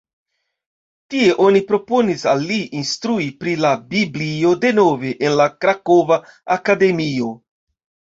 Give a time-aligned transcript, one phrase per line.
[1.13, 6.19] Tie oni proponis al li instrui pri la Biblio denove en la Krakova
[6.57, 7.29] Akademio.